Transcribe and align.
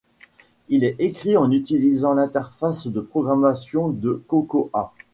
Il 0.67 0.83
est 0.83 0.95
écrit 0.97 1.37
en 1.37 1.51
utilisant 1.51 2.15
l'interface 2.15 2.87
de 2.87 3.01
programmation 3.01 3.89
de 3.89 4.23
Cocoa. 4.27 4.93